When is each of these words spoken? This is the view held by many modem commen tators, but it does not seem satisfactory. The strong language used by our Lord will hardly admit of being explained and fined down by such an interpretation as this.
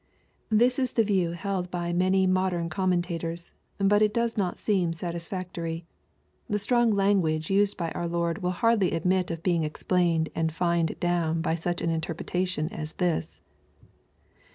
This 0.49 0.79
is 0.79 0.93
the 0.93 1.03
view 1.03 1.33
held 1.33 1.69
by 1.69 1.93
many 1.93 2.25
modem 2.25 2.69
commen 2.71 3.03
tators, 3.03 3.51
but 3.77 4.01
it 4.01 4.15
does 4.15 4.35
not 4.35 4.57
seem 4.57 4.93
satisfactory. 4.93 5.85
The 6.49 6.57
strong 6.57 6.89
language 6.91 7.51
used 7.51 7.77
by 7.77 7.91
our 7.91 8.07
Lord 8.07 8.41
will 8.41 8.49
hardly 8.49 8.93
admit 8.93 9.29
of 9.29 9.43
being 9.43 9.63
explained 9.63 10.29
and 10.33 10.51
fined 10.51 10.95
down 10.99 11.41
by 11.43 11.53
such 11.53 11.83
an 11.83 11.91
interpretation 11.91 12.67
as 12.73 12.93
this. 12.93 13.41